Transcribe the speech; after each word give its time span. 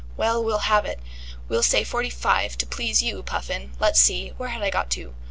"Well, 0.17 0.43
we'll 0.43 0.57
halve 0.57 0.85
it, 0.85 0.99
we'll 1.47 1.61
say 1.61 1.83
forty 1.83 2.09
five, 2.09 2.57
to 2.57 2.65
please 2.65 3.03
you, 3.03 3.21
Puffin 3.21 3.73
let's 3.79 3.99
see, 3.99 4.29
where 4.37 4.49
had 4.49 4.63
I 4.63 4.71
got 4.71 4.89
to? 4.97 5.13